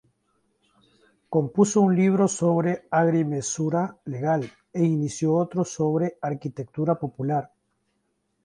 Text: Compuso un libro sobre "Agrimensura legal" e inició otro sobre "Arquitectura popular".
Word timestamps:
Compuso 1.29 1.79
un 1.81 1.95
libro 1.95 2.27
sobre 2.27 2.87
"Agrimensura 2.89 3.99
legal" 4.05 4.49
e 4.73 4.83
inició 4.83 5.35
otro 5.35 5.63
sobre 5.63 6.17
"Arquitectura 6.19 6.97
popular". 6.97 7.53